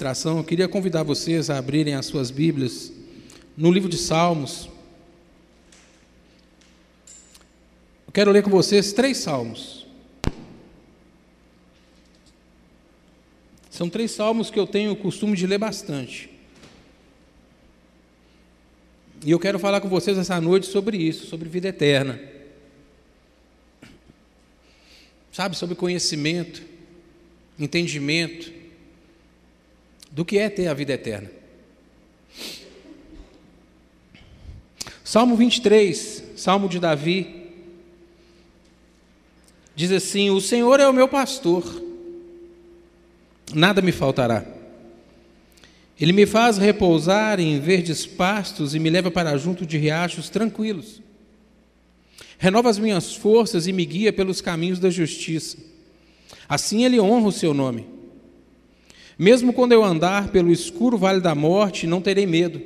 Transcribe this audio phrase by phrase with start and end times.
[0.00, 2.92] Eu queria convidar vocês a abrirem as suas Bíblias
[3.56, 4.68] no livro de Salmos.
[8.06, 9.88] Eu quero ler com vocês três salmos.
[13.68, 16.30] São três salmos que eu tenho o costume de ler bastante.
[19.26, 22.20] E eu quero falar com vocês essa noite sobre isso, sobre vida eterna.
[25.32, 26.62] Sabe, sobre conhecimento,
[27.58, 28.57] entendimento
[30.10, 31.30] do que é ter a vida eterna.
[35.04, 37.50] Salmo 23, Salmo de Davi,
[39.74, 41.64] diz assim: O Senhor é o meu pastor,
[43.54, 44.44] nada me faltará.
[46.00, 51.02] Ele me faz repousar em verdes pastos e me leva para junto de riachos tranquilos.
[52.38, 55.58] Renova as minhas forças e me guia pelos caminhos da justiça.
[56.48, 57.97] Assim ele honra o seu nome.
[59.18, 62.62] Mesmo quando eu andar pelo escuro vale da morte, não terei medo,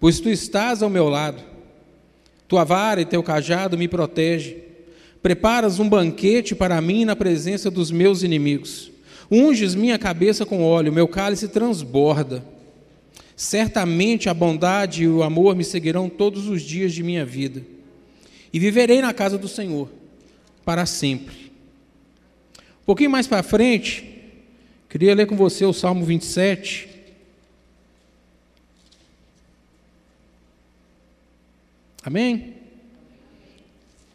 [0.00, 1.42] pois tu estás ao meu lado.
[2.48, 4.56] Tua vara e teu cajado me protege.
[5.22, 8.90] Preparas um banquete para mim na presença dos meus inimigos.
[9.30, 12.44] Unges minha cabeça com óleo, meu cálice transborda.
[13.36, 17.62] Certamente a bondade e o amor me seguirão todos os dias de minha vida,
[18.52, 19.88] e viverei na casa do Senhor
[20.64, 21.50] para sempre.
[22.54, 24.11] Um pouquinho mais para frente,
[24.92, 26.86] Queria ler com você o Salmo 27.
[32.02, 32.56] Amém?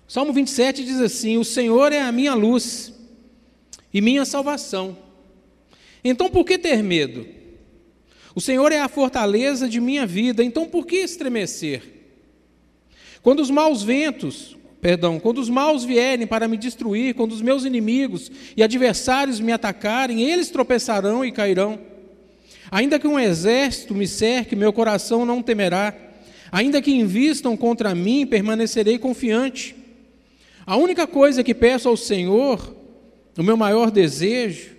[0.08, 2.94] Salmo 27 diz assim: O Senhor é a minha luz
[3.92, 4.96] e minha salvação.
[6.04, 7.28] Então por que ter medo?
[8.36, 11.82] O Senhor é a fortaleza de minha vida, então por que estremecer?
[13.24, 17.66] Quando os maus ventos perdão, quando os maus vierem para me destruir, quando os meus
[17.66, 21.80] inimigos e adversários me atacarem, eles tropeçarão e cairão.
[22.70, 25.94] Ainda que um exército me cerque, meu coração não temerá.
[26.52, 29.76] Ainda que invistam contra mim, permanecerei confiante.
[30.66, 32.76] A única coisa que peço ao Senhor,
[33.38, 34.76] o meu maior desejo,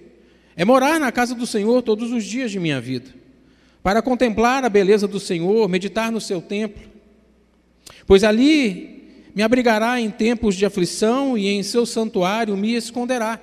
[0.55, 3.11] é morar na casa do Senhor todos os dias de minha vida,
[3.83, 6.83] para contemplar a beleza do Senhor, meditar no seu templo.
[8.07, 8.98] Pois ali
[9.39, 13.41] me abrigará em tempos de aflição e em seu santuário me esconderá.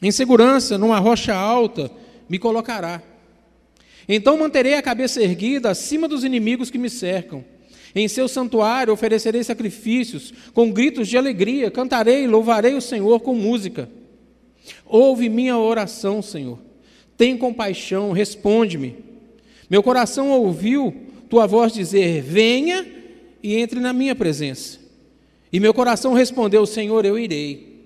[0.00, 1.90] Em segurança, numa rocha alta,
[2.28, 3.02] me colocará.
[4.08, 7.44] Então manterei a cabeça erguida acima dos inimigos que me cercam.
[7.96, 13.34] Em seu santuário oferecerei sacrifícios, com gritos de alegria, cantarei e louvarei o Senhor com
[13.34, 13.90] música.
[14.84, 16.60] Ouve minha oração, Senhor.
[17.16, 18.94] Tem compaixão, responde-me.
[19.68, 20.94] Meu coração ouviu
[21.28, 22.94] tua voz dizer: Venha
[23.46, 24.80] e entre na minha presença.
[25.52, 27.76] E meu coração respondeu: Senhor, eu irei.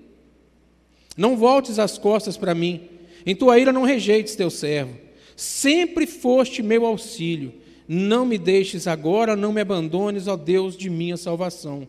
[1.15, 2.81] Não voltes as costas para mim,
[3.27, 4.97] em tua ira não rejeites teu servo.
[5.35, 7.53] Sempre foste meu auxílio.
[7.87, 11.87] Não me deixes agora, não me abandones, ó Deus de minha salvação.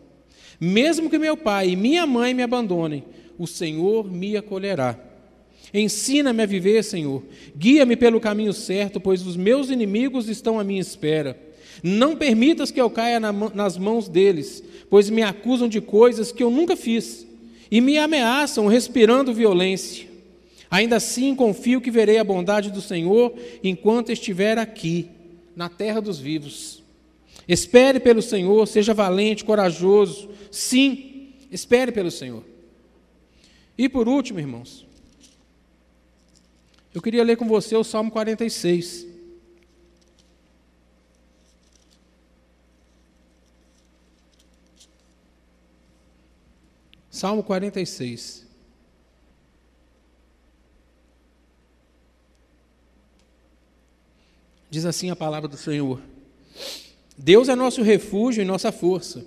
[0.59, 3.03] Mesmo que meu pai e minha mãe me abandonem,
[3.39, 4.99] o Senhor me acolherá.
[5.73, 7.23] Ensina-me a viver, Senhor.
[7.57, 11.52] Guia-me pelo caminho certo, pois os meus inimigos estão à minha espera.
[11.83, 16.49] Não permitas que eu caia nas mãos deles, pois me acusam de coisas que eu
[16.49, 17.27] nunca fiz
[17.69, 20.07] e me ameaçam respirando violência.
[20.71, 25.09] Ainda assim confio que verei a bondade do Senhor enquanto estiver aqui,
[25.55, 26.81] na terra dos vivos.
[27.47, 30.29] Espere pelo Senhor, seja valente, corajoso.
[30.49, 32.43] Sim, espere pelo Senhor.
[33.77, 34.85] E por último, irmãos,
[36.93, 39.12] eu queria ler com você o Salmo 46.
[47.23, 48.45] Salmo 46.
[54.69, 56.01] Diz assim a palavra do Senhor:
[57.17, 59.25] Deus é nosso refúgio e nossa força,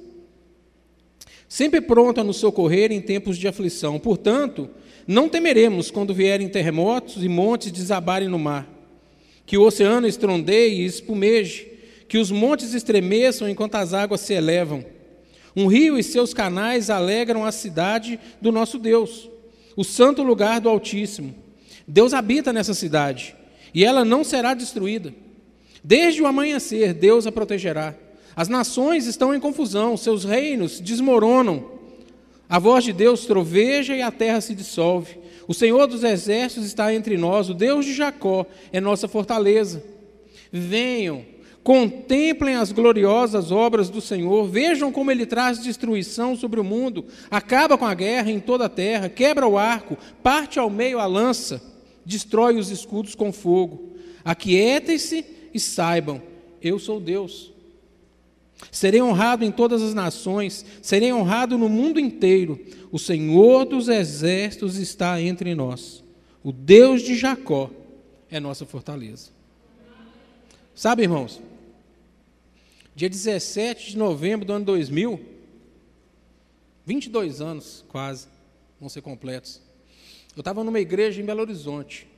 [1.49, 3.99] sempre pronto a nos socorrer em tempos de aflição.
[3.99, 4.69] Portanto,
[5.07, 8.69] não temeremos quando vierem terremotos e montes desabarem no mar,
[9.47, 11.67] que o oceano estrondeie e espumeje,
[12.07, 14.85] que os montes estremeçam enquanto as águas se elevam.
[15.57, 19.31] Um rio e seus canais alegram a cidade do nosso Deus,
[19.75, 21.35] o santo lugar do Altíssimo.
[21.89, 23.35] Deus habita nessa cidade
[23.73, 25.15] e ela não será destruída.
[25.83, 27.95] Desde o amanhecer, Deus a protegerá.
[28.35, 31.71] As nações estão em confusão, seus reinos desmoronam.
[32.49, 35.19] A voz de Deus troveja e a terra se dissolve.
[35.49, 39.83] O Senhor dos exércitos está entre nós, o Deus de Jacó é nossa fortaleza.
[40.53, 41.25] Venham,
[41.67, 47.77] Contemplem as gloriosas obras do Senhor, vejam como ele traz destruição sobre o mundo, acaba
[47.77, 51.61] com a guerra em toda a terra, quebra o arco, parte ao meio a lança.
[52.05, 53.97] destrói os escudos com fogo.
[54.25, 56.23] Aquietem-se e saibam,
[56.63, 57.53] eu sou Deus.
[58.71, 62.61] Serei honrado em todas as nações, serei honrado no mundo inteiro.
[62.93, 66.05] O Senhor dos exércitos está entre nós.
[66.45, 67.69] O Deus de Jacó
[68.31, 69.35] é nossa fortaleza.
[70.77, 71.41] Sabe, irmãos,
[72.97, 75.21] dia 17 de novembro do ano 2000,
[76.87, 78.27] 22 anos quase,
[78.81, 79.61] vão ser completos.
[80.35, 82.09] Eu estava numa igreja em Belo Horizonte.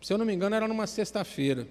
[0.00, 1.66] Se eu não me engano, era numa sexta-feira.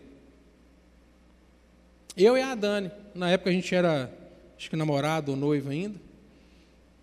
[2.18, 4.12] Eu e a Dani, na época a gente era,
[4.58, 5.98] acho que namorado ou noivo ainda,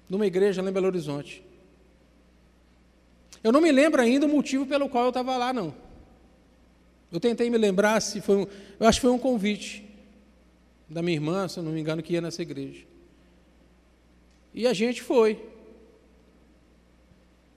[0.06, 1.42] numa igreja lá em Belo Horizonte.
[3.42, 5.74] Eu não me lembro ainda o motivo pelo qual eu estava lá, não.
[7.10, 8.46] Eu tentei me lembrar se foi um,
[8.78, 9.89] eu acho que foi um convite
[10.90, 12.84] da minha irmã, se eu não me engano, que ia nessa igreja.
[14.52, 15.40] E a gente foi.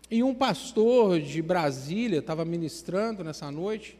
[0.10, 3.98] E um pastor de Brasília estava ministrando nessa noite.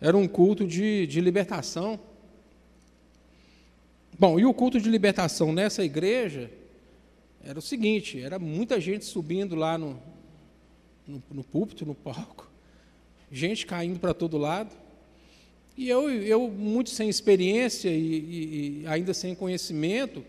[0.00, 1.98] Era um culto de, de libertação.
[4.16, 6.48] Bom, e o culto de libertação nessa igreja
[7.42, 10.00] era o seguinte: era muita gente subindo lá no,
[11.04, 12.48] no, no púlpito, no palco,
[13.32, 14.85] gente caindo para todo lado.
[15.76, 20.24] E eu, eu muito sem experiência e, e, e ainda sem conhecimento,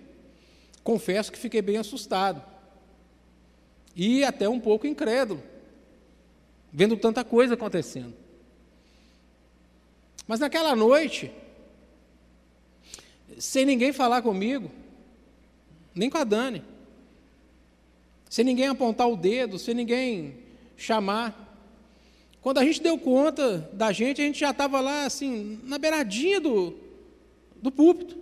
[0.84, 2.44] confesso que fiquei bem assustado.
[3.96, 5.42] E até um pouco incrédulo,
[6.72, 8.14] vendo tanta coisa acontecendo.
[10.28, 11.32] Mas naquela noite,
[13.40, 14.70] sem ninguém falar comigo,
[15.96, 16.62] nem com a Dani,
[18.30, 20.36] sem ninguém apontar o dedo, sem ninguém
[20.76, 21.47] chamar.
[22.48, 26.40] Quando a gente deu conta da gente, a gente já estava lá, assim, na beiradinha
[26.40, 26.78] do,
[27.62, 28.18] do púlpito,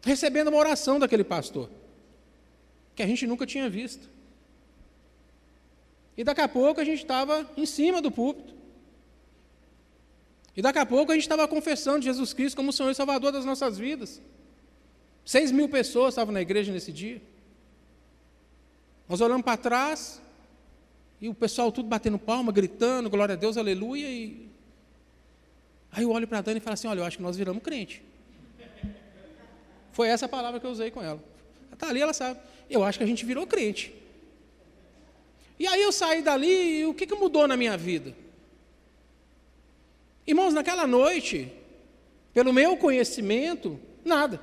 [0.00, 1.68] recebendo uma oração daquele pastor,
[2.94, 4.08] que a gente nunca tinha visto.
[6.16, 8.54] E daqui a pouco a gente estava em cima do púlpito.
[10.56, 13.30] E daqui a pouco a gente estava confessando Jesus Cristo como o Senhor e Salvador
[13.30, 14.22] das nossas vidas.
[15.22, 17.20] Seis mil pessoas estavam na igreja nesse dia.
[19.06, 20.23] Nós olhamos para trás
[21.20, 24.08] e o pessoal tudo batendo palma, gritando, glória a Deus, aleluia.
[24.08, 24.48] E
[25.92, 27.62] aí eu olho para a Dani e falo assim: olha, eu acho que nós viramos
[27.62, 28.02] crente.
[29.92, 31.22] Foi essa a palavra que eu usei com ela.
[31.66, 32.40] Ela está ali, ela sabe.
[32.68, 33.94] Eu acho que a gente virou crente.
[35.58, 38.14] E aí eu saí dali e o que, que mudou na minha vida?
[40.26, 41.52] Irmãos, naquela noite,
[42.32, 44.40] pelo meu conhecimento, nada.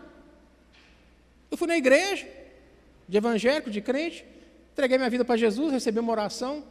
[1.49, 2.25] Eu fui na igreja,
[3.09, 4.23] de evangélico, de crente,
[4.73, 6.63] entreguei minha vida para Jesus, recebi uma oração,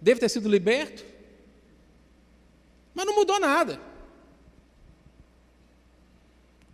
[0.00, 1.04] devo ter sido liberto,
[2.94, 3.80] mas não mudou nada.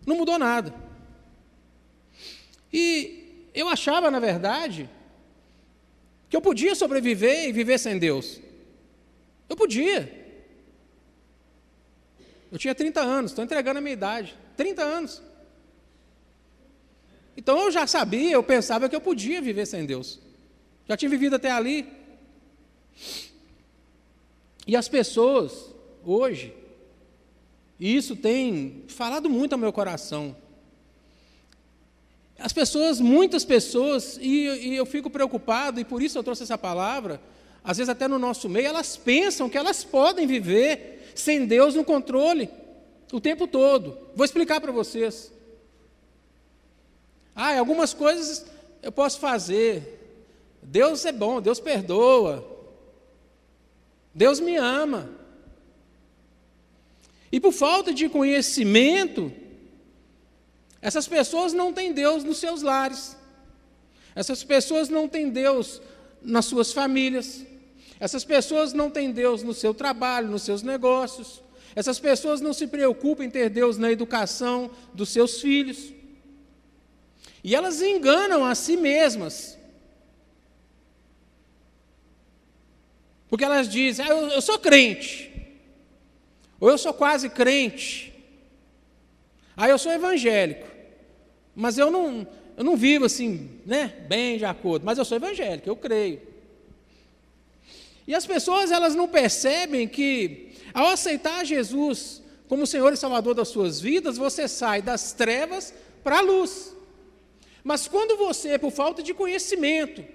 [0.05, 0.73] Não mudou nada.
[2.71, 4.89] E eu achava, na verdade,
[6.29, 8.39] que eu podia sobreviver e viver sem Deus.
[9.47, 10.23] Eu podia.
[12.51, 14.35] Eu tinha 30 anos, estou entregando a minha idade.
[14.57, 15.21] 30 anos.
[17.35, 20.19] Então eu já sabia, eu pensava que eu podia viver sem Deus.
[20.87, 21.87] Já tinha vivido até ali.
[24.65, 25.73] E as pessoas,
[26.05, 26.53] hoje,
[27.79, 30.35] e isso tem falado muito ao meu coração.
[32.37, 36.57] As pessoas, muitas pessoas, e, e eu fico preocupado, e por isso eu trouxe essa
[36.57, 37.21] palavra,
[37.63, 41.85] às vezes até no nosso meio, elas pensam que elas podem viver sem Deus no
[41.85, 42.49] controle
[43.11, 43.97] o tempo todo.
[44.15, 45.31] Vou explicar para vocês.
[47.35, 48.45] Ah, algumas coisas
[48.81, 50.02] eu posso fazer.
[50.65, 52.47] Deus é bom, Deus perdoa.
[54.13, 55.09] Deus me ama.
[57.31, 59.31] E por falta de conhecimento,
[60.81, 63.17] essas pessoas não têm Deus nos seus lares.
[64.15, 65.81] Essas pessoas não têm Deus
[66.21, 67.43] nas suas famílias.
[67.99, 71.41] Essas pessoas não têm Deus no seu trabalho, nos seus negócios.
[71.75, 75.91] Essas pessoas não se preocupam em ter Deus na educação dos seus filhos.
[77.43, 79.57] E elas enganam a si mesmas.
[83.33, 85.33] Porque elas dizem, ah, eu, eu sou crente.
[86.59, 88.13] Ou eu sou quase crente.
[89.57, 90.67] Ah, eu sou evangélico.
[91.55, 94.85] Mas eu não, eu não vivo assim, né, bem de acordo.
[94.85, 96.21] Mas eu sou evangélico, eu creio.
[98.07, 103.47] E as pessoas elas não percebem que ao aceitar Jesus como Senhor e Salvador das
[103.47, 105.73] suas vidas, você sai das trevas
[106.03, 106.75] para a luz.
[107.63, 110.05] Mas quando você, por falta de conhecimento,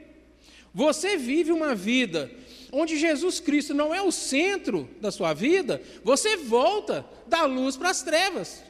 [0.73, 2.31] você vive uma vida
[2.73, 7.91] onde Jesus Cristo não é o centro da sua vida, você volta da luz para
[7.91, 8.63] as trevas.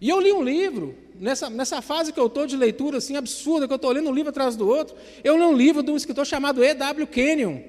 [0.00, 3.66] E eu li um livro, nessa, nessa fase que eu estou de leitura assim absurda,
[3.66, 5.96] que eu estou lendo um livro atrás do outro, eu li um livro de um
[5.96, 7.06] escritor chamado E.W.
[7.06, 7.60] Kenyon.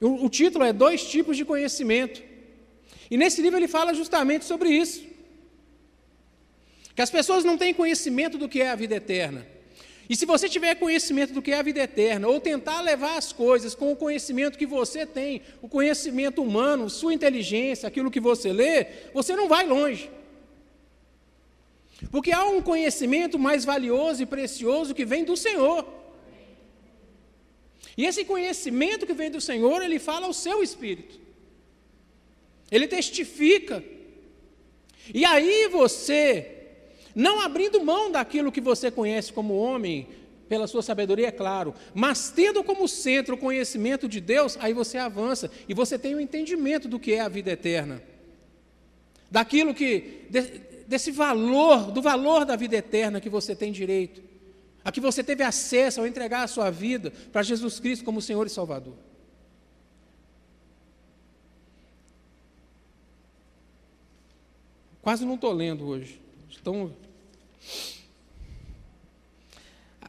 [0.00, 2.22] O, o título é Dois Tipos de Conhecimento.
[3.10, 5.02] E nesse livro ele fala justamente sobre isso.
[6.94, 9.46] Que as pessoas não têm conhecimento do que é a vida eterna.
[10.08, 13.32] E se você tiver conhecimento do que é a vida eterna, ou tentar levar as
[13.32, 18.50] coisas com o conhecimento que você tem, o conhecimento humano, sua inteligência, aquilo que você
[18.50, 20.10] lê, você não vai longe.
[22.10, 25.86] Porque há um conhecimento mais valioso e precioso que vem do Senhor.
[27.96, 31.18] E esse conhecimento que vem do Senhor, ele fala ao seu espírito.
[32.70, 33.82] Ele testifica.
[35.12, 36.57] E aí você,
[37.18, 40.06] não abrindo mão daquilo que você conhece como homem,
[40.48, 44.98] pela sua sabedoria, é claro, mas tendo como centro o conhecimento de Deus, aí você
[44.98, 48.00] avança e você tem o um entendimento do que é a vida eterna.
[49.28, 50.28] Daquilo que
[50.86, 54.22] desse valor, do valor da vida eterna que você tem direito,
[54.84, 58.46] a que você teve acesso ao entregar a sua vida para Jesus Cristo como Senhor
[58.46, 58.94] e Salvador.
[65.02, 66.20] Quase não estou lendo hoje.
[66.60, 66.94] Então,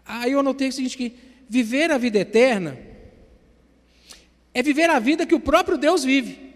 [0.10, 1.16] aí eu anotei o seguinte: que
[1.48, 2.78] viver a vida eterna
[4.54, 6.50] é viver a vida que o próprio Deus vive.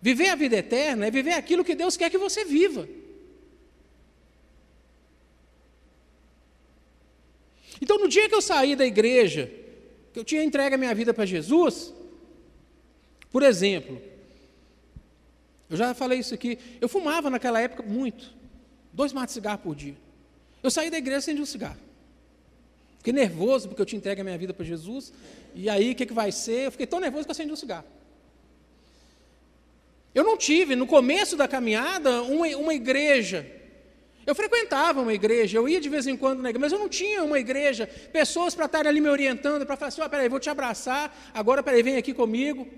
[0.00, 2.88] Viver a vida eterna é viver aquilo que Deus quer que você viva.
[7.80, 9.52] Então, no dia que eu saí da igreja,
[10.12, 11.92] que eu tinha entregue a minha vida para Jesus,
[13.30, 14.00] por exemplo,
[15.72, 18.30] eu já falei isso aqui, eu fumava naquela época muito,
[18.92, 19.96] dois matos de cigarro por dia.
[20.62, 21.78] Eu saí da igreja sem um cigarro.
[22.98, 25.14] Fiquei nervoso porque eu tinha entregue a minha vida para Jesus,
[25.54, 26.66] e aí o que, que vai ser?
[26.66, 27.86] Eu fiquei tão nervoso que eu acendi um cigarro.
[30.14, 33.46] Eu não tive, no começo da caminhada, uma, uma igreja.
[34.26, 36.88] Eu frequentava uma igreja, eu ia de vez em quando na igreja, mas eu não
[36.88, 40.38] tinha uma igreja, pessoas para estarem ali me orientando, para falar assim: oh, peraí, vou
[40.38, 42.68] te abraçar, agora peraí, vem aqui comigo.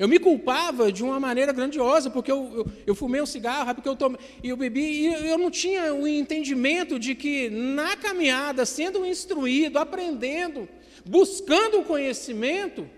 [0.00, 3.86] Eu me culpava de uma maneira grandiosa, porque eu, eu, eu fumei um cigarro, porque
[3.86, 8.64] eu tomei, e eu bebi, e eu não tinha o entendimento de que na caminhada,
[8.64, 10.66] sendo instruído, aprendendo,
[11.04, 12.88] buscando o conhecimento,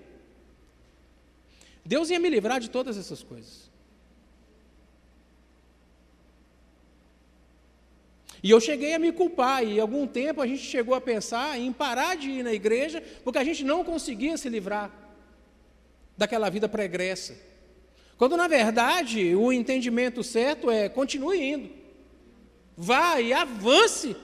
[1.84, 3.68] Deus ia me livrar de todas essas coisas.
[8.44, 11.72] E eu cheguei a me culpar, e algum tempo a gente chegou a pensar em
[11.72, 15.01] parar de ir na igreja, porque a gente não conseguia se livrar
[16.22, 17.36] daquela vida pregressa.
[18.16, 21.70] Quando na verdade o entendimento certo é continue indo,
[22.76, 24.14] vá e avance,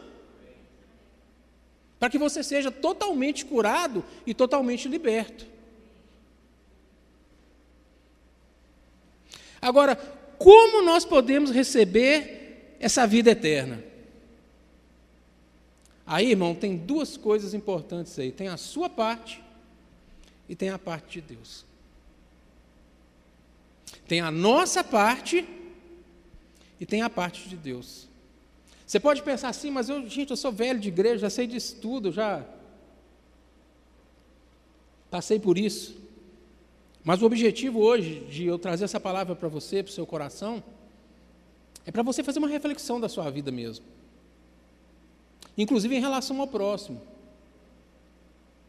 [1.98, 5.44] para que você seja totalmente curado e totalmente liberto.
[9.60, 9.96] Agora,
[10.38, 13.82] como nós podemos receber essa vida eterna?
[16.06, 19.42] Aí, irmão, tem duas coisas importantes aí: tem a sua parte
[20.48, 21.67] e tem a parte de Deus.
[24.08, 25.46] Tem a nossa parte
[26.80, 28.08] e tem a parte de Deus.
[28.86, 31.76] Você pode pensar assim, mas eu, gente, eu sou velho de igreja, já sei disso
[31.76, 32.42] tudo, já
[35.10, 35.94] passei por isso.
[37.04, 40.62] Mas o objetivo hoje de eu trazer essa palavra para você, para o seu coração,
[41.84, 43.84] é para você fazer uma reflexão da sua vida mesmo.
[45.56, 47.02] Inclusive em relação ao próximo.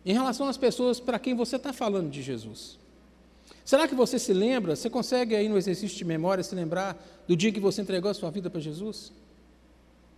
[0.05, 2.78] Em relação às pessoas para quem você está falando de Jesus.
[3.65, 4.75] Será que você se lembra?
[4.75, 8.13] Você consegue aí no exercício de memória se lembrar do dia que você entregou a
[8.13, 9.11] sua vida para Jesus?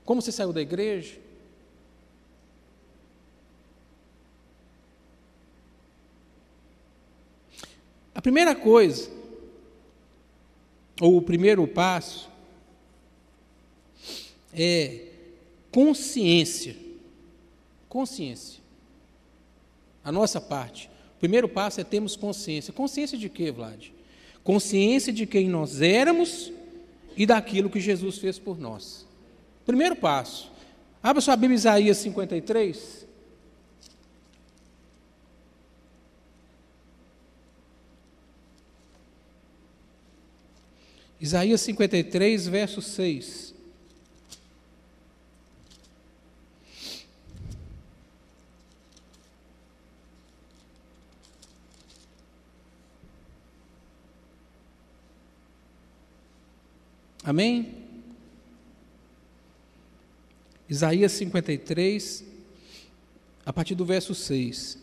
[0.05, 1.19] Como você saiu da igreja?
[8.13, 9.09] A primeira coisa,
[11.01, 12.29] ou o primeiro passo,
[14.53, 15.07] é
[15.71, 16.75] consciência.
[17.89, 18.61] Consciência.
[20.03, 20.90] A nossa parte.
[21.21, 22.73] Primeiro passo é termos consciência.
[22.73, 23.89] Consciência de quê, Vlad?
[24.43, 26.51] Consciência de quem nós éramos
[27.15, 29.05] e daquilo que Jesus fez por nós.
[29.63, 30.51] Primeiro passo.
[31.01, 33.05] Abra sua Bíblia Isaías 53.
[41.19, 43.50] Isaías 53, verso 6.
[57.31, 57.75] Amém?
[60.67, 62.25] Isaías 53,
[63.45, 64.77] a partir do verso 6.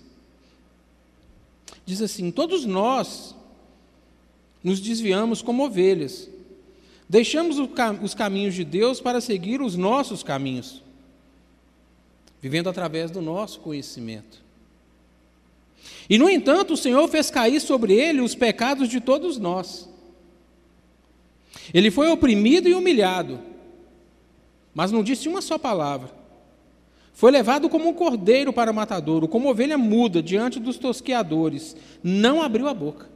[1.85, 3.37] diz assim: Todos nós
[4.65, 6.31] nos desviamos como ovelhas,
[7.07, 7.59] deixamos
[8.03, 10.83] os caminhos de Deus para seguir os nossos caminhos,
[12.41, 14.43] vivendo através do nosso conhecimento.
[16.09, 19.87] E, no entanto, o Senhor fez cair sobre ele os pecados de todos nós.
[21.73, 23.41] Ele foi oprimido e humilhado,
[24.75, 26.11] mas não disse uma só palavra.
[27.13, 32.41] Foi levado como um cordeiro para o matadouro, como ovelha muda diante dos tosqueadores, não
[32.41, 33.09] abriu a boca.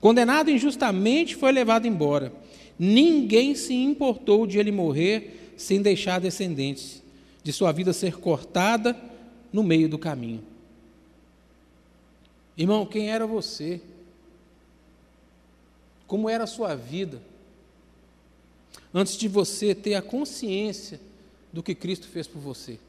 [0.00, 2.32] Condenado injustamente, foi levado embora.
[2.78, 7.02] Ninguém se importou de ele morrer sem deixar descendentes,
[7.42, 8.96] de sua vida ser cortada
[9.52, 10.42] no meio do caminho.
[12.56, 13.80] Irmão, quem era você?
[16.08, 17.22] Como era a sua vida?
[18.92, 20.98] Antes de você ter a consciência
[21.52, 22.80] do que Cristo fez por você.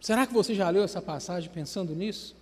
[0.00, 2.34] Será que você já leu essa passagem pensando nisso?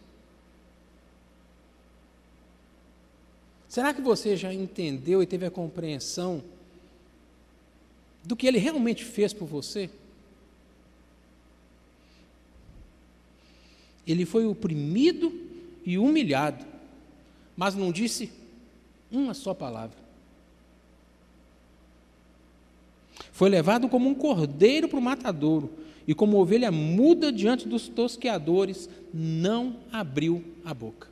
[3.69, 6.43] Será que você já entendeu e teve a compreensão
[8.23, 9.91] do que ele realmente fez por você?
[14.07, 15.33] Ele foi oprimido
[15.85, 16.65] e humilhado,
[17.57, 18.31] mas não disse
[19.11, 19.97] uma só palavra.
[23.33, 25.71] Foi levado como um cordeiro para o matadouro,
[26.07, 31.09] e como ovelha muda diante dos tosqueadores, não abriu a boca.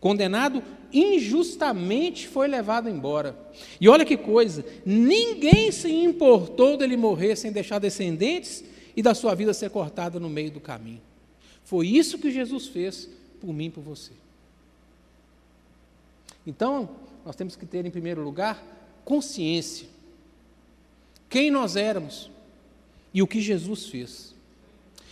[0.00, 0.62] Condenado
[0.92, 3.36] injustamente foi levado embora.
[3.80, 8.64] E olha que coisa, ninguém se importou dele morrer sem deixar descendentes
[8.96, 11.02] e da sua vida ser cortada no meio do caminho.
[11.64, 14.12] Foi isso que Jesus fez por mim e por você.
[16.46, 16.88] Então,
[17.24, 18.62] nós temos que ter, em primeiro lugar,
[19.04, 19.88] consciência.
[21.28, 22.30] Quem nós éramos
[23.12, 24.34] e o que Jesus fez.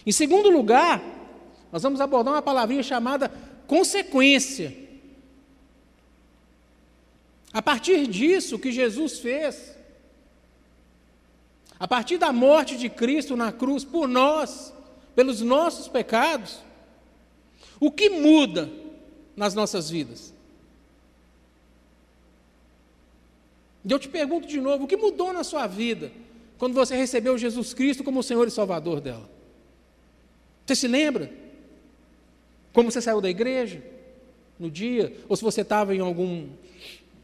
[0.06, 1.02] Em segundo lugar,
[1.70, 3.30] nós vamos abordar uma palavrinha chamada
[3.66, 4.74] consequência.
[7.52, 9.76] A partir disso, o que Jesus fez,
[11.78, 14.72] a partir da morte de Cristo na cruz por nós,
[15.14, 16.58] pelos nossos pecados,
[17.80, 18.68] o que muda
[19.36, 20.34] nas nossas vidas?
[23.88, 26.12] E eu te pergunto de novo: o que mudou na sua vida
[26.58, 29.28] quando você recebeu Jesus Cristo como o Senhor e Salvador dela?
[30.66, 31.32] Você se lembra?
[32.74, 33.82] Como você saiu da igreja
[34.58, 35.16] no dia?
[35.26, 36.46] Ou se você estava em algum,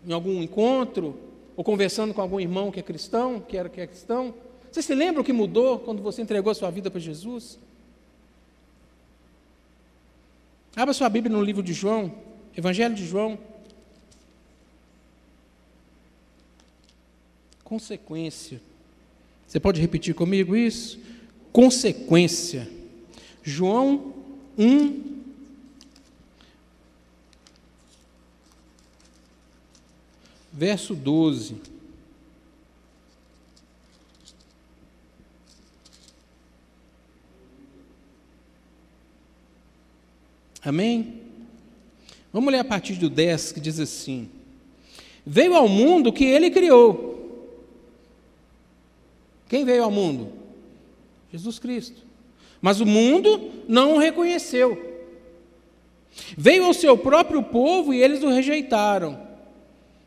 [0.07, 1.19] em algum encontro?
[1.55, 4.35] Ou conversando com algum irmão que é cristão, que era que é cristão?
[4.73, 7.59] Você se lembra o que mudou quando você entregou a sua vida para Jesus?
[10.75, 12.13] Abra sua Bíblia no livro de João,
[12.57, 13.39] Evangelho de João.
[17.75, 18.63] Consequência.
[19.49, 20.97] Você pode repetir comigo isso?
[21.53, 22.71] Consequência.
[23.43, 24.15] João
[24.57, 25.03] 1,
[30.53, 31.57] verso 12.
[40.63, 41.23] Amém?
[42.33, 44.31] Vamos ler a partir do 10 que diz assim:
[45.27, 47.14] Veio ao mundo que ele criou.
[49.49, 50.33] Quem veio ao mundo?
[51.33, 52.03] Jesus Cristo.
[52.61, 54.95] Mas o mundo não o reconheceu.
[56.37, 59.21] Veio ao seu próprio povo e eles o rejeitaram.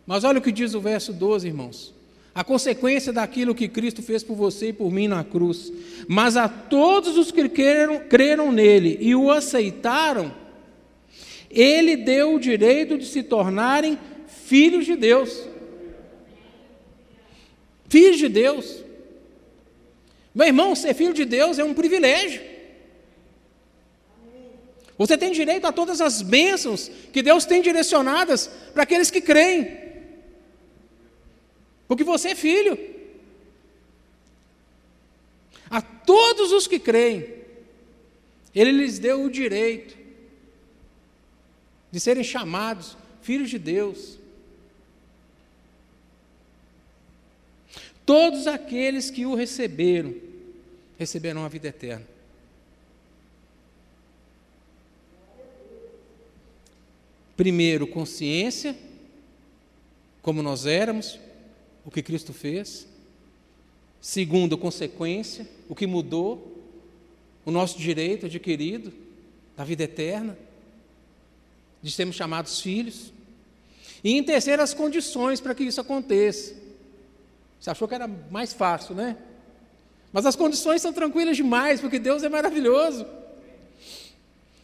[0.06, 1.93] Mas olha o que diz o verso 12, irmãos.
[2.34, 5.71] A consequência daquilo que Cristo fez por você e por mim na cruz.
[6.08, 10.34] Mas a todos os que creram, creram nele e o aceitaram,
[11.50, 13.97] ele deu o direito de se tornarem
[14.28, 15.45] filhos de Deus.
[17.89, 18.87] Filhos de Deus.
[20.38, 22.43] Meu irmão, ser filho de Deus é um privilégio.
[24.95, 29.76] Você tem direito a todas as bênçãos que Deus tem direcionadas para aqueles que creem.
[31.88, 32.78] Porque você é filho.
[35.71, 37.34] A todos os que creem,
[38.54, 39.97] Ele lhes deu o direito
[41.91, 44.19] de serem chamados filhos de Deus.
[48.06, 50.26] Todos aqueles que o receberam,
[50.97, 52.05] receberão a vida eterna.
[57.36, 58.75] Primeiro, consciência,
[60.21, 61.19] como nós éramos,
[61.86, 62.88] o que Cristo fez.
[64.01, 66.62] Segundo, consequência, o que mudou,
[67.45, 68.91] o nosso direito adquirido
[69.55, 70.38] da vida eterna
[71.81, 73.13] de sermos chamados filhos.
[74.03, 76.55] E em terceiro, as condições para que isso aconteça.
[77.60, 79.17] Você achou que era mais fácil, né?
[80.17, 83.06] Mas as condições são tranquilas demais, porque Deus é maravilhoso.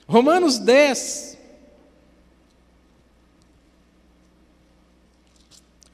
[0.08, 1.38] Romanos 10,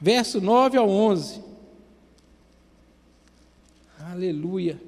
[0.00, 1.42] verso 9 ao 11.
[3.98, 4.80] Aleluia.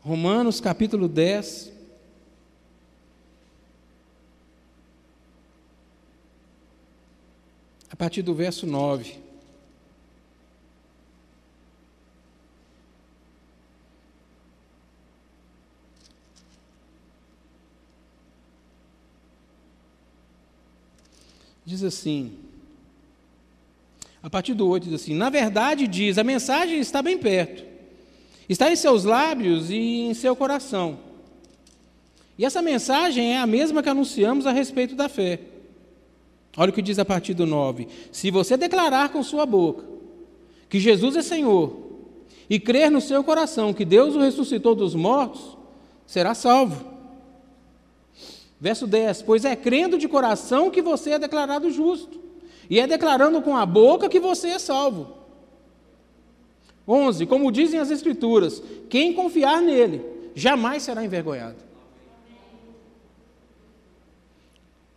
[0.00, 1.75] Romanos capítulo 10.
[7.96, 9.16] A partir do verso 9.
[21.64, 22.36] Diz assim,
[24.22, 27.64] a partir do 8 diz assim: Na verdade, diz, a mensagem está bem perto
[28.46, 30.98] Está em seus lábios e em seu coração.
[32.36, 35.40] E essa mensagem é a mesma que anunciamos a respeito da fé.
[36.56, 39.84] Olha o que diz a partir do 9: Se você declarar com sua boca
[40.68, 41.76] que Jesus é Senhor
[42.48, 45.56] e crer no seu coração que Deus o ressuscitou dos mortos,
[46.06, 46.84] será salvo.
[48.58, 52.18] Verso 10: Pois é crendo de coração que você é declarado justo,
[52.70, 55.14] e é declarando com a boca que você é salvo.
[56.88, 57.26] 11.
[57.26, 60.02] Como dizem as Escrituras, quem confiar nele
[60.34, 61.66] jamais será envergonhado.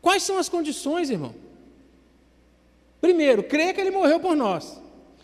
[0.01, 1.33] Quais são as condições, irmão?
[3.01, 4.79] Primeiro, crer que ele morreu por nós.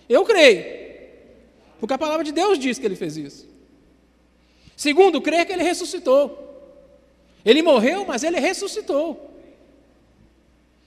[0.08, 0.64] Eu creio,
[1.80, 3.48] porque a palavra de Deus diz que ele fez isso.
[4.76, 6.44] Segundo, crer que ele ressuscitou.
[7.44, 9.32] Ele morreu, mas ele ressuscitou.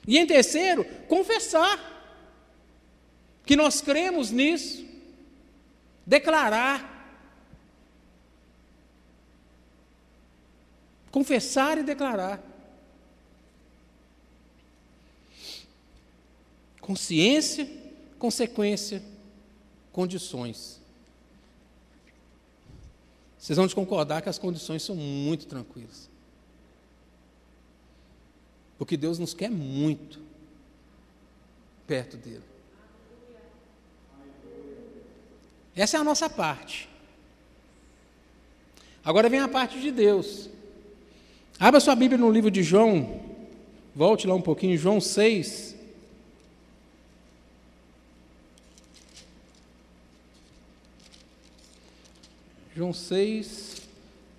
[0.07, 1.97] E em terceiro, confessar
[3.45, 4.87] que nós cremos nisso
[6.07, 6.97] declarar,
[11.11, 12.48] confessar e declarar.
[16.89, 17.69] Consciência,
[18.19, 19.03] consequência,
[19.93, 20.81] condições.
[23.39, 26.09] Vocês vão concordar que as condições são muito tranquilas.
[28.79, 30.19] Porque Deus nos quer muito
[31.87, 32.41] perto dele.
[35.77, 36.89] Essa é a nossa parte.
[39.05, 40.49] Agora vem a parte de Deus.
[41.61, 43.21] Abra sua Bíblia no livro de João.
[43.95, 45.77] Volte lá um pouquinho, João 6.
[52.79, 53.83] João 6,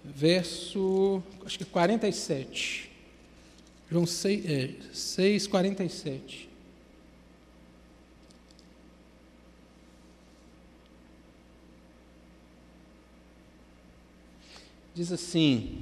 [0.01, 2.89] verso, acho que 47.
[3.91, 6.47] João 6, é, 6 47.
[14.95, 15.77] diz assim: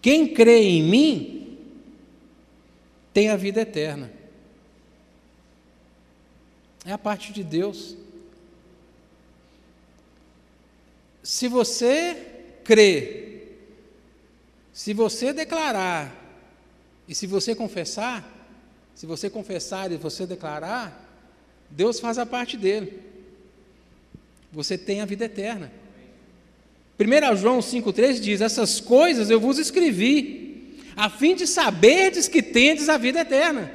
[0.00, 1.58] Quem crê em mim
[3.12, 4.12] tem a vida eterna.
[6.84, 7.96] É a parte de Deus.
[11.22, 12.16] Se você
[12.64, 13.42] crê,
[14.72, 16.16] se você declarar,
[17.06, 18.24] e se você confessar,
[18.94, 21.08] se você confessar e você declarar,
[21.68, 23.00] Deus faz a parte dele.
[24.52, 25.72] Você tem a vida eterna.
[26.98, 32.88] 1 João 5,3 diz: Essas coisas eu vos escrevi, a fim de saberdes que tendes
[32.88, 33.72] a vida eterna.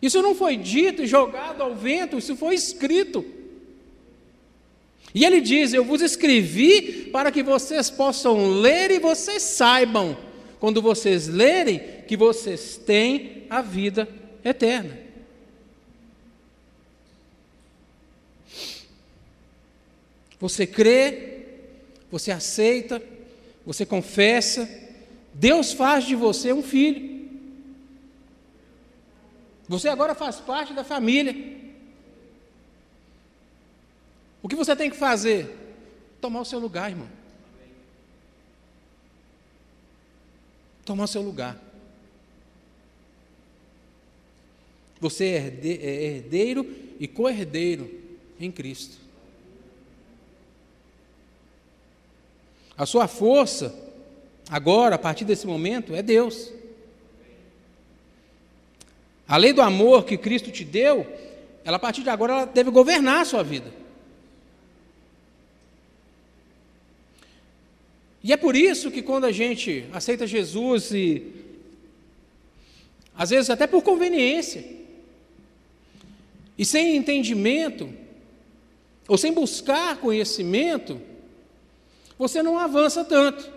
[0.00, 3.24] Isso não foi dito e jogado ao vento, isso foi escrito.
[5.16, 10.14] E ele diz: Eu vos escrevi para que vocês possam ler e vocês saibam,
[10.60, 14.06] quando vocês lerem, que vocês têm a vida
[14.44, 14.98] eterna.
[20.38, 21.46] Você crê,
[22.10, 23.02] você aceita,
[23.64, 24.68] você confessa,
[25.32, 27.16] Deus faz de você um filho.
[29.66, 31.55] Você agora faz parte da família.
[34.46, 35.48] O que você tem que fazer?
[36.20, 37.08] Tomar o seu lugar, irmão.
[40.84, 41.60] Tomar o seu lugar.
[45.00, 46.64] Você é, é herdeiro
[47.00, 47.92] e co-herdeiro
[48.38, 48.98] em Cristo.
[52.78, 53.74] A sua força,
[54.48, 56.52] agora, a partir desse momento, é Deus.
[59.26, 61.04] A lei do amor que Cristo te deu,
[61.64, 63.85] ela a partir de agora ela deve governar a sua vida.
[68.26, 71.32] E é por isso que quando a gente aceita Jesus e
[73.16, 74.64] às vezes até por conveniência
[76.58, 77.88] e sem entendimento
[79.06, 81.00] ou sem buscar conhecimento,
[82.18, 83.48] você não avança tanto.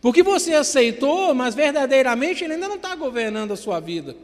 [0.00, 4.16] Porque você aceitou, mas verdadeiramente ele ainda não está governando a sua vida.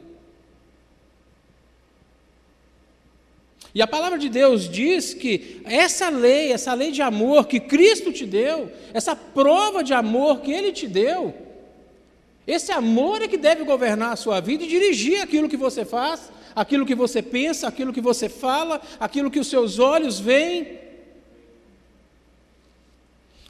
[3.78, 8.12] E a palavra de Deus diz que essa lei, essa lei de amor que Cristo
[8.12, 11.32] te deu, essa prova de amor que Ele te deu,
[12.44, 16.28] esse amor é que deve governar a sua vida e dirigir aquilo que você faz,
[16.56, 20.80] aquilo que você pensa, aquilo que você fala, aquilo que os seus olhos veem.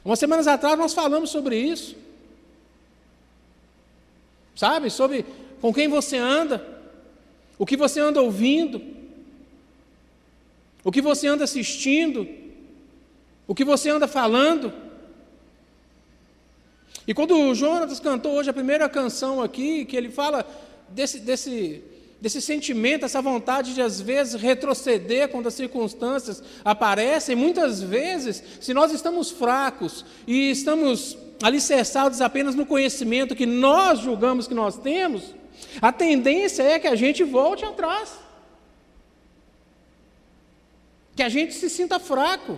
[0.05, 1.95] Umas semanas atrás nós falamos sobre isso.
[4.55, 4.91] Sabe?
[4.91, 5.25] Sobre
[5.59, 6.63] com quem você anda,
[7.57, 8.99] o que você anda ouvindo,
[10.83, 12.27] o que você anda assistindo,
[13.47, 14.71] o que você anda falando.
[17.07, 20.45] E quando o Jonas cantou hoje a primeira canção aqui, que ele fala
[20.89, 21.83] desse, desse,
[22.21, 28.73] desse sentimento, essa vontade de às vezes retroceder quando as circunstâncias aparecem, muitas vezes, se
[28.73, 35.33] nós estamos fracos e estamos alicerçados apenas no conhecimento que nós julgamos que nós temos,
[35.81, 38.28] a tendência é que a gente volte atrás.
[41.19, 42.57] Que a gente se sinta fraco.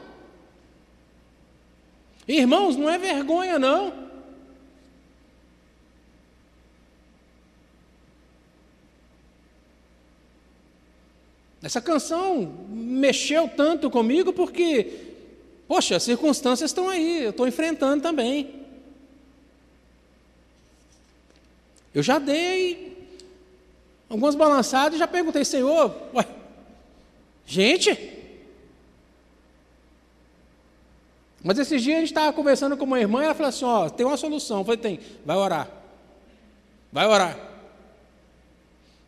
[2.28, 3.91] Irmãos, não é vergonha, não.
[11.63, 15.10] Essa canção mexeu tanto comigo porque,
[15.67, 18.62] poxa, as circunstâncias estão aí, eu estou enfrentando também.
[21.95, 22.95] Eu já dei
[24.08, 26.28] algumas balançadas e já perguntei, Senhor, ué,
[27.47, 28.20] gente?
[31.43, 33.89] Mas esses dias a gente estava conversando com uma irmã e ela falou assim: Ó,
[33.89, 34.60] tem uma solução.
[34.60, 35.69] Eu falei: Tem, vai orar.
[36.91, 37.38] Vai orar.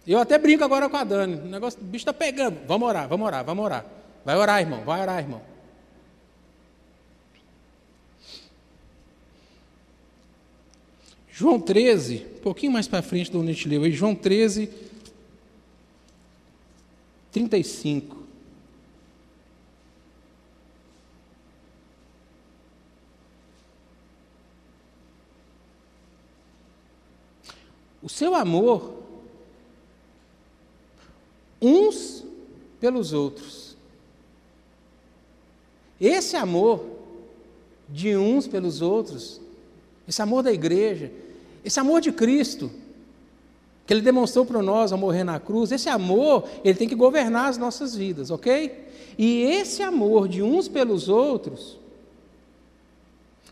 [0.06, 1.36] Eu até brinco agora com a Dani.
[1.36, 2.60] O negócio, o bicho está pegando.
[2.68, 3.86] Vamos orar, vamos orar, vamos orar.
[4.26, 5.42] Vai orar, irmão, vai orar, irmão.
[11.36, 14.70] João 13, um pouquinho mais para frente do onde a gente leu João 13,
[17.32, 18.23] 35.
[28.04, 28.94] O seu amor
[31.62, 32.26] uns
[32.80, 33.78] pelos outros.
[36.00, 36.86] Esse amor
[37.88, 39.40] de uns pelos outros,
[40.06, 41.10] esse amor da igreja,
[41.64, 42.70] esse amor de Cristo,
[43.88, 47.50] que Ele demonstrou para nós ao morrer na cruz, esse amor, ele tem que governar
[47.50, 48.90] as nossas vidas, ok?
[49.18, 51.78] E esse amor de uns pelos outros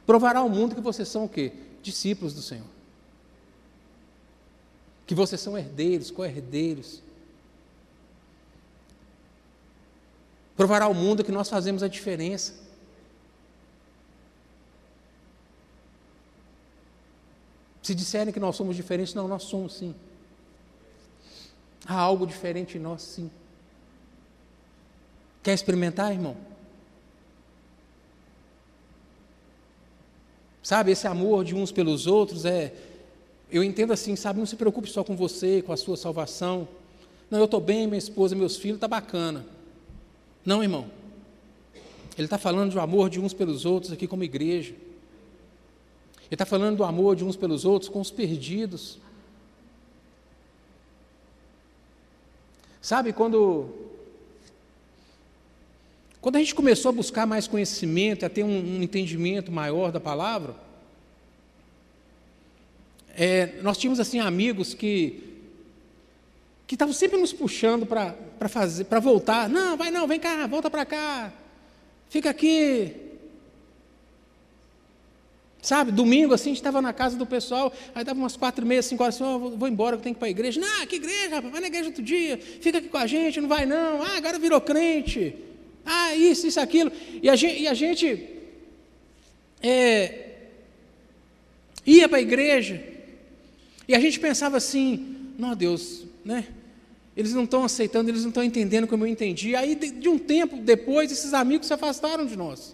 [0.06, 1.54] provará ao mundo que vocês são o quê?
[1.82, 2.81] Discípulos do Senhor.
[5.12, 7.02] Que vocês são herdeiros, co-herdeiros
[10.56, 12.54] provará ao mundo que nós fazemos a diferença.
[17.84, 19.93] Se disserem que nós somos diferentes, não, nós somos sim.
[21.86, 23.30] Há algo diferente em nós, sim.
[25.43, 26.38] Quer experimentar, irmão?
[30.63, 32.90] Sabe, esse amor de uns pelos outros é.
[33.52, 36.68] Eu entendo assim, sabe, não se preocupe só com você, com a sua salvação.
[37.30, 39.46] Não, eu estou bem, minha esposa, meus filhos, está bacana.
[40.46, 40.90] Não, irmão.
[42.18, 44.72] Ele está falando do amor de uns pelos outros aqui como igreja.
[44.72, 48.98] Ele está falando do amor de uns pelos outros com os perdidos.
[52.82, 53.70] Sabe, quando.
[56.22, 60.00] Quando a gente começou a buscar mais conhecimento, a ter um, um entendimento maior da
[60.00, 60.56] palavra,
[63.17, 65.32] é, nós tínhamos assim amigos que
[66.71, 69.50] que estavam sempre nos puxando para fazer, para voltar.
[69.50, 71.34] Não, vai não, vem cá, volta para cá.
[72.10, 72.95] Fica aqui.
[75.62, 78.67] Sabe, domingo assim, a gente estava na casa do pessoal, aí dava umas quatro e
[78.69, 80.62] meia, cinco horas assim, oh, vou embora, eu tenho que ir para a igreja.
[80.62, 83.50] Não, que igreja, rapaz, vai na igreja outro dia, fica aqui com a gente, não
[83.50, 84.02] vai não.
[84.02, 85.36] Ah, agora virou crente.
[85.86, 86.89] Ah, isso, isso, aquilo.
[87.21, 88.30] E a gente, e a gente
[89.62, 90.38] é,
[91.86, 92.82] ia para a igreja,
[93.91, 96.47] e a gente pensava assim, não, Deus, né?
[97.15, 99.54] Eles não estão aceitando, eles não estão entendendo como eu entendi.
[99.54, 102.73] Aí, de, de um tempo depois, esses amigos se afastaram de nós.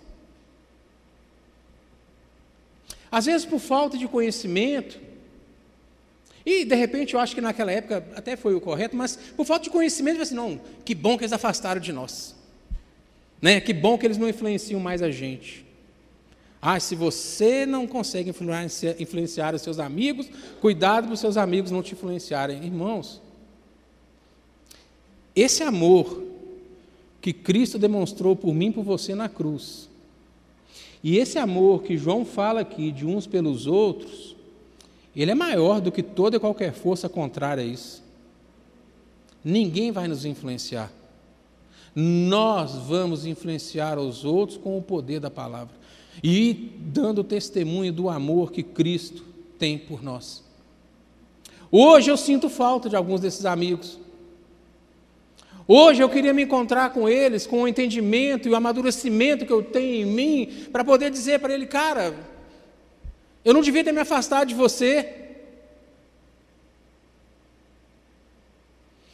[3.11, 4.99] Às vezes por falta de conhecimento,
[6.45, 9.63] e de repente eu acho que naquela época até foi o correto, mas por falta
[9.63, 12.35] de conhecimento, assim, não, que bom que eles afastaram de nós.
[13.41, 13.59] Né?
[13.59, 15.65] Que bom que eles não influenciam mais a gente.
[16.61, 20.27] Ah, se você não consegue influenciar, influenciar os seus amigos,
[20.59, 22.63] cuidado para os seus amigos não te influenciarem.
[22.63, 23.21] Irmãos,
[25.35, 26.23] esse amor
[27.21, 29.87] que Cristo demonstrou por mim e por você na cruz,
[31.03, 34.35] E esse amor que João fala aqui de uns pelos outros,
[35.15, 38.03] ele é maior do que toda e qualquer força contrária a isso.
[39.43, 40.91] Ninguém vai nos influenciar.
[41.95, 45.76] Nós vamos influenciar os outros com o poder da palavra
[46.23, 49.23] e dando testemunho do amor que Cristo
[49.57, 50.43] tem por nós.
[51.71, 53.99] Hoje eu sinto falta de alguns desses amigos.
[55.67, 59.61] Hoje eu queria me encontrar com eles, com o entendimento e o amadurecimento que eu
[59.61, 62.15] tenho em mim, para poder dizer para ele, cara,
[63.43, 65.13] eu não devia ter me afastado de você.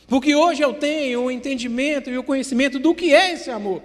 [0.07, 3.81] Porque hoje eu tenho o entendimento e o conhecimento do que é esse amor.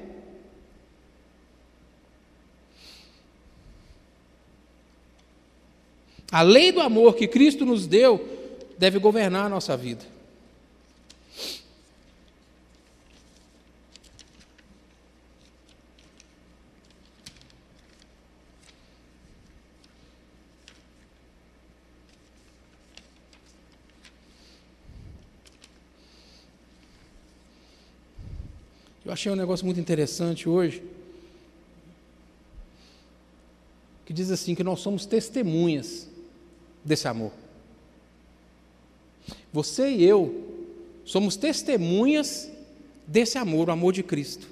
[6.31, 8.37] A lei do amor que Cristo nos deu
[8.77, 10.05] deve governar a nossa vida.
[29.05, 30.83] Eu achei um negócio muito interessante hoje,
[34.05, 36.07] que diz assim que nós somos testemunhas
[36.85, 37.33] desse amor.
[39.53, 40.49] Você e eu
[41.05, 42.51] somos testemunhas
[43.07, 44.47] desse amor, o amor de Cristo.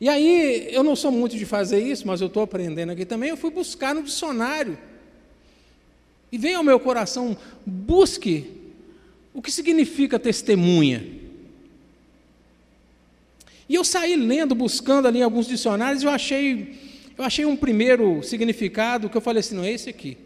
[0.00, 3.30] E aí, eu não sou muito de fazer isso, mas eu estou aprendendo aqui também.
[3.30, 4.76] Eu fui buscar no dicionário.
[6.32, 8.50] E vem ao meu coração, busque
[9.32, 11.06] o que significa testemunha.
[13.68, 16.78] E eu saí lendo, buscando ali alguns dicionários, eu achei,
[17.16, 20.18] eu achei um primeiro significado que eu falei assim, não é esse aqui.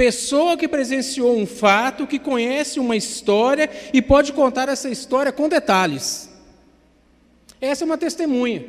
[0.00, 5.46] Pessoa que presenciou um fato, que conhece uma história e pode contar essa história com
[5.46, 6.30] detalhes.
[7.60, 8.64] Essa é uma testemunha.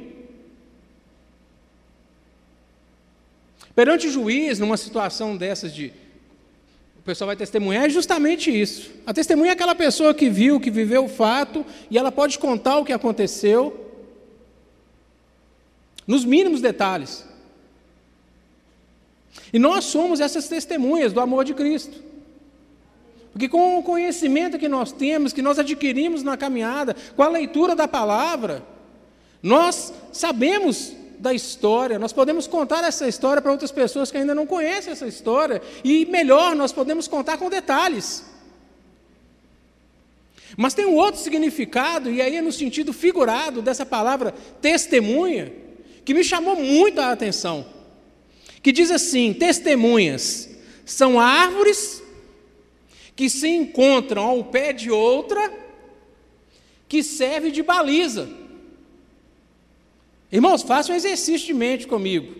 [3.73, 5.93] Perante o juiz, numa situação dessas de
[6.97, 8.91] o pessoal vai testemunhar, é justamente isso.
[9.07, 12.77] A testemunha é aquela pessoa que viu, que viveu o fato, e ela pode contar
[12.77, 13.89] o que aconteceu,
[16.05, 17.30] nos mínimos detalhes.
[19.53, 22.01] E nós somos essas testemunhas do amor de Cristo.
[23.31, 27.75] Porque com o conhecimento que nós temos, que nós adquirimos na caminhada, com a leitura
[27.75, 28.63] da palavra,
[29.41, 34.45] nós sabemos da história, nós podemos contar essa história para outras pessoas que ainda não
[34.45, 38.25] conhecem essa história, e melhor, nós podemos contar com detalhes.
[40.57, 45.53] Mas tem um outro significado, e aí é no sentido figurado dessa palavra testemunha,
[46.03, 47.65] que me chamou muito a atenção.
[48.61, 50.49] Que diz assim: testemunhas
[50.85, 52.01] são árvores
[53.15, 55.51] que se encontram ao pé de outra,
[56.87, 58.29] que serve de baliza.
[60.31, 62.33] Irmãos, façam um exercício de mente comigo.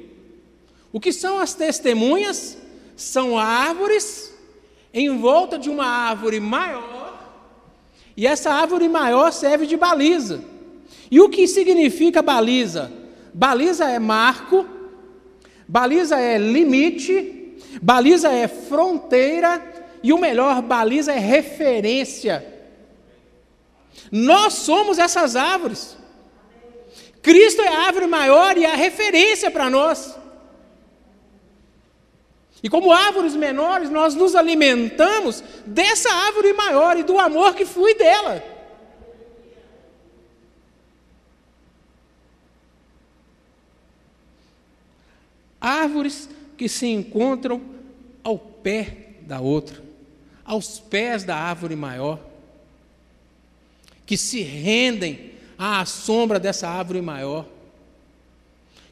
[0.93, 2.57] O que são as testemunhas?
[2.95, 4.33] São árvores
[4.93, 7.17] em volta de uma árvore maior,
[8.15, 10.43] e essa árvore maior serve de baliza.
[11.09, 12.91] E o que significa baliza?
[13.33, 14.65] Baliza é marco,
[15.71, 19.61] baliza é limite, baliza é fronteira,
[20.03, 22.45] e o melhor, baliza é referência.
[24.11, 25.97] Nós somos essas árvores.
[27.21, 30.13] Cristo é a árvore maior e a referência para nós.
[32.61, 37.95] E como árvores menores, nós nos alimentamos dessa árvore maior e do amor que flui
[37.95, 38.43] dela.
[45.61, 47.61] Árvores que se encontram
[48.23, 49.81] ao pé da outra,
[50.43, 52.19] aos pés da árvore maior,
[54.05, 57.45] que se rendem à sombra dessa árvore maior,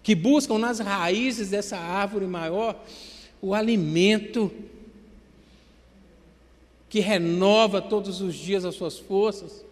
[0.03, 2.79] que buscam nas raízes dessa árvore maior
[3.41, 4.51] o alimento
[6.89, 9.63] que renova todos os dias as suas forças.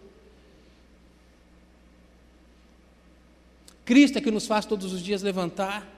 [3.84, 5.97] Cristo é que nos faz todos os dias levantar.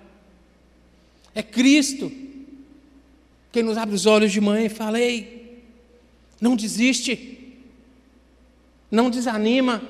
[1.35, 2.11] É Cristo
[3.53, 5.65] quem nos abre os olhos de manhã e fala: Ei,
[6.41, 7.57] não desiste,
[8.91, 9.83] não desanima.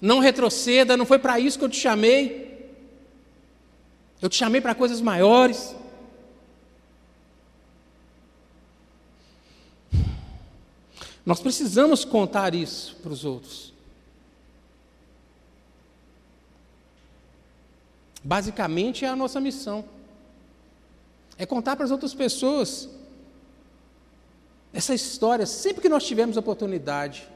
[0.00, 2.46] Não retroceda, não foi para isso que eu te chamei.
[4.20, 5.74] Eu te chamei para coisas maiores.
[11.24, 13.72] Nós precisamos contar isso para os outros.
[18.22, 19.84] Basicamente é a nossa missão.
[21.38, 22.88] É contar para as outras pessoas
[24.72, 27.28] essa história, sempre que nós tivermos oportunidade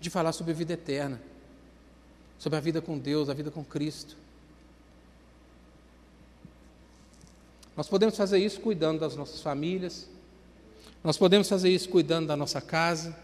[0.00, 1.20] de falar sobre a vida eterna.
[2.38, 4.16] sobre a vida com Deus, a vida com Cristo.
[7.76, 10.08] Nós podemos fazer isso cuidando das nossas famílias,
[11.02, 13.16] nós podemos fazer isso cuidando da nossa casa,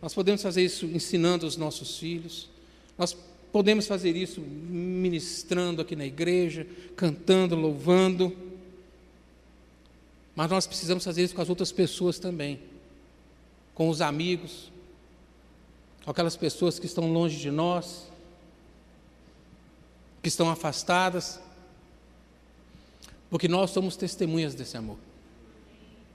[0.00, 2.48] nós podemos fazer isso ensinando os nossos filhos,
[2.96, 3.16] nós
[3.56, 8.36] podemos fazer isso ministrando aqui na igreja, cantando, louvando,
[10.34, 12.60] mas nós precisamos fazer isso com as outras pessoas também,
[13.74, 14.70] com os amigos,
[16.04, 18.12] com aquelas pessoas que estão longe de nós,
[20.20, 21.40] que estão afastadas,
[23.30, 24.98] porque nós somos testemunhas desse amor.